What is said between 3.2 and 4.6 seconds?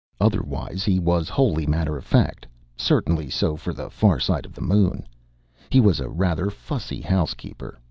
so for the far side of the